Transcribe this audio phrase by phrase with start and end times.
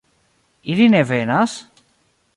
[0.71, 1.53] Ili ne venas?